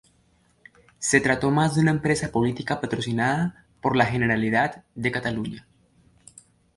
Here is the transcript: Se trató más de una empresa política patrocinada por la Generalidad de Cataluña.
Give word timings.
Se 0.97 1.21
trató 1.21 1.51
más 1.51 1.75
de 1.75 1.81
una 1.81 1.91
empresa 1.91 2.31
política 2.31 2.81
patrocinada 2.81 3.67
por 3.83 3.95
la 3.95 4.07
Generalidad 4.07 4.83
de 4.95 5.11
Cataluña. 5.11 5.67